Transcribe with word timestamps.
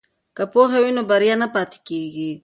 که 0.35 0.43
پوهه 0.51 0.77
وي 0.83 0.91
نو 0.97 1.03
بریا 1.09 1.35
نه 1.41 1.47
پاتې 1.53 1.79
کیږي. 1.87 2.31